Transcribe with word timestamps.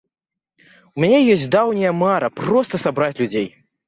У 0.95 0.99
мяне 1.03 1.19
ёсць 1.33 1.45
даўняя 1.55 1.91
мара 1.97 2.29
проста 2.39 2.81
сабраць 2.85 3.11
людзей. 3.21 3.47